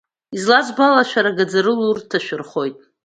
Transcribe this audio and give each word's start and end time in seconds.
Излазбо 0.35 0.81
ала, 0.87 1.03
шәара 1.09 1.37
гаӡарала 1.37 1.83
урҭ 1.89 2.03
ҭашәырхоит. 2.09 2.77